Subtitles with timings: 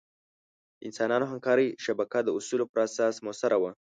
[0.79, 3.71] د انسانانو همکارۍ شبکه د اصولو پر اساس مؤثره وه.